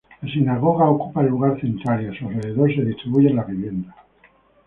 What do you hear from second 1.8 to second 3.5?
y a su alrededor se distribuyen las